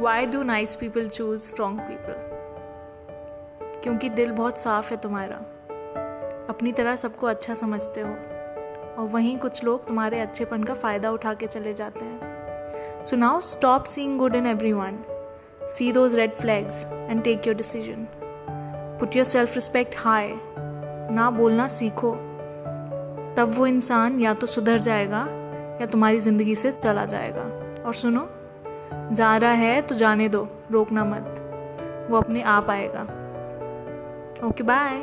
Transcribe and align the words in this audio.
Why 0.00 0.26
do 0.26 0.42
nice 0.42 0.74
people 0.76 1.08
choose 1.08 1.42
strong 1.42 1.80
people 1.80 2.14
क्योंकि 3.82 4.08
दिल 4.08 4.30
बहुत 4.32 4.60
साफ़ 4.60 4.90
है 4.90 4.96
तुम्हारा। 4.96 5.36
अपनी 6.50 6.72
तरह 6.72 6.96
सबको 6.96 7.26
अच्छा 7.26 7.54
समझते 7.54 8.00
हो। 8.00 8.08
और 8.08 9.08
वहीं 9.08 9.36
कुछ 9.38 9.64
लोग 9.64 9.86
तुम्हारे 9.88 10.20
अच्छेपन 10.20 10.64
का 10.64 10.74
फ़ायदा 10.74 11.10
उठा 11.10 11.34
के 11.34 11.46
चले 11.46 11.74
जाते 11.74 12.04
हैं। 12.04 13.04
So 13.04 13.16
now 13.16 13.40
stop 13.40 13.84
seeing 13.84 14.18
good 14.18 14.34
in 14.34 14.46
everyone 14.72 14.98
see 15.66 15.92
those 15.92 16.14
red 16.14 16.34
flags 16.34 16.84
and 16.86 17.22
take 17.22 17.46
your 17.46 17.56
decision 17.56 18.06
put 19.00 19.16
yourself 19.26 19.54
respect 19.54 19.94
high 19.98 20.32
ना 21.14 21.30
बोलना 21.30 21.68
सीखो। 21.68 22.14
तब 23.36 23.54
वो 23.56 23.66
इंसान 23.66 24.20
या 24.20 24.34
तो 24.34 24.46
सुधर 24.46 24.78
जाएगा 24.78 25.26
या 25.80 25.86
तुम्हारी 25.86 26.20
ज़िंदगी 26.20 26.54
से 26.54 26.72
चला 26.72 27.04
जाएगा। 27.04 27.42
और 27.86 27.94
सुनो 27.94 28.28
जा 28.92 29.36
रहा 29.36 29.50
है 29.50 29.82
तो 29.82 29.94
जाने 29.94 30.28
दो 30.28 30.48
रोकना 30.70 31.04
मत। 31.04 31.36
वो 32.10 32.16
अपने 32.16 32.42
आप 32.42 32.70
आएगा। 32.70 33.02
Okay 34.46 34.62
bye 34.62 34.96